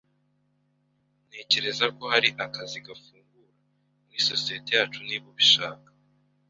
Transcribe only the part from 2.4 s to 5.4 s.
akazi gafungura muri sosiyete yacu, niba